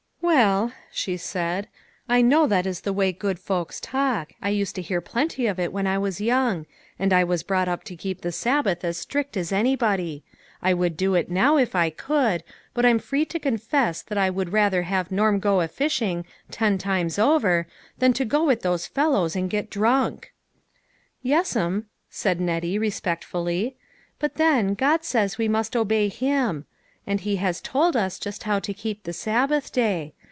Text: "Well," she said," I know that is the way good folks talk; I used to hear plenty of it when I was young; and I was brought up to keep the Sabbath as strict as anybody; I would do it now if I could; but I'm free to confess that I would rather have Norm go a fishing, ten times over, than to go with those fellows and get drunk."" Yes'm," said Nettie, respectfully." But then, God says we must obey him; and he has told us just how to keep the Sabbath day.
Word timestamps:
"Well," 0.41 0.71
she 0.93 1.17
said," 1.17 1.67
I 2.17 2.21
know 2.21 2.47
that 2.47 2.65
is 2.67 2.81
the 2.81 2.93
way 2.93 3.11
good 3.11 3.37
folks 3.37 3.81
talk; 3.81 4.31
I 4.41 4.49
used 4.49 4.75
to 4.75 4.81
hear 4.81 5.01
plenty 5.01 5.45
of 5.45 5.59
it 5.59 5.73
when 5.73 5.85
I 5.87 5.97
was 5.97 6.21
young; 6.21 6.67
and 6.97 7.11
I 7.11 7.23
was 7.23 7.43
brought 7.43 7.67
up 7.67 7.83
to 7.85 7.97
keep 7.97 8.21
the 8.21 8.31
Sabbath 8.31 8.85
as 8.85 8.97
strict 8.97 9.35
as 9.35 9.51
anybody; 9.51 10.23
I 10.61 10.73
would 10.73 10.95
do 10.95 11.15
it 11.15 11.29
now 11.29 11.57
if 11.57 11.75
I 11.75 11.89
could; 11.89 12.43
but 12.73 12.85
I'm 12.85 12.97
free 12.99 13.25
to 13.25 13.39
confess 13.39 14.01
that 14.03 14.17
I 14.17 14.29
would 14.29 14.53
rather 14.53 14.83
have 14.83 15.11
Norm 15.11 15.39
go 15.39 15.59
a 15.59 15.67
fishing, 15.67 16.23
ten 16.49 16.77
times 16.77 17.19
over, 17.19 17.67
than 17.97 18.13
to 18.13 18.23
go 18.23 18.45
with 18.45 18.61
those 18.61 18.87
fellows 18.87 19.35
and 19.35 19.49
get 19.49 19.69
drunk."" 19.71 20.33
Yes'm," 21.33 21.87
said 22.09 22.39
Nettie, 22.39 22.79
respectfully." 22.79 23.75
But 24.19 24.35
then, 24.35 24.75
God 24.75 25.03
says 25.03 25.37
we 25.39 25.49
must 25.49 25.75
obey 25.75 26.07
him; 26.07 26.65
and 27.05 27.21
he 27.21 27.35
has 27.37 27.59
told 27.59 27.97
us 27.97 28.17
just 28.19 28.43
how 28.43 28.59
to 28.59 28.73
keep 28.73 29.03
the 29.03 29.13
Sabbath 29.13 29.71
day. 29.73 30.13